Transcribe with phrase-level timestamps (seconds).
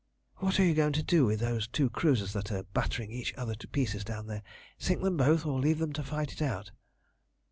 [0.37, 3.53] "What are you going to do with those two cruisers that are battering each other
[3.53, 4.41] to pieces down there?
[4.79, 6.71] Sink them both, or leave them to fight it out?"